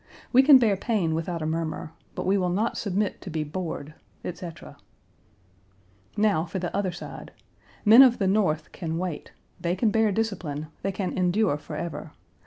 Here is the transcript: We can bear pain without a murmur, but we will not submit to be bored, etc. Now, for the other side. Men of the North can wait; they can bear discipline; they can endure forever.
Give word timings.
We 0.33 0.41
can 0.41 0.57
bear 0.57 0.75
pain 0.75 1.13
without 1.13 1.43
a 1.43 1.45
murmur, 1.45 1.91
but 2.15 2.25
we 2.25 2.35
will 2.35 2.49
not 2.49 2.75
submit 2.75 3.21
to 3.21 3.29
be 3.29 3.43
bored, 3.43 3.93
etc. 4.25 4.77
Now, 6.17 6.43
for 6.43 6.57
the 6.57 6.75
other 6.75 6.91
side. 6.91 7.31
Men 7.85 8.01
of 8.01 8.17
the 8.17 8.25
North 8.25 8.71
can 8.71 8.97
wait; 8.97 9.31
they 9.59 9.75
can 9.75 9.91
bear 9.91 10.11
discipline; 10.11 10.69
they 10.81 10.91
can 10.91 11.15
endure 11.15 11.55
forever. 11.59 12.13